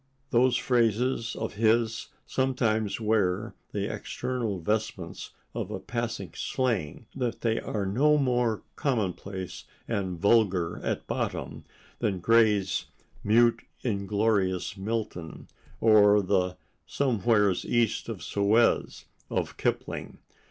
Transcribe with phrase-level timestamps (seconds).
[0.31, 7.59] Those phrases of his sometimes wear the external vestments of a passing slang, but they
[7.59, 11.65] are no more commonplace and vulgar at bottom
[11.99, 12.85] than Gray's
[13.23, 15.47] "mute, inglorious Milton"
[15.79, 16.57] or the
[16.87, 20.17] "somewheres East of Suez" of Kipling.